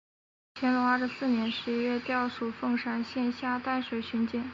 [0.55, 4.43] 乾隆二十四年十一月调署凤山县下淡水巡检。